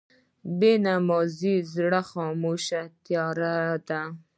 [0.59, 3.55] بېنمازه زړه خاموشه تیاره
[3.87, 4.01] ده.